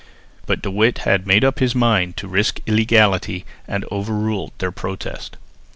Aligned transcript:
But 0.47 0.63
De 0.63 0.71
Witt 0.71 0.97
had 1.05 1.27
made 1.27 1.45
up 1.45 1.59
his 1.59 1.75
mind 1.75 2.17
to 2.17 2.27
risk 2.27 2.59
illegality, 2.65 3.45
and 3.67 3.85
overruled 3.91 4.51
their 4.57 4.71
protest. 4.71 5.37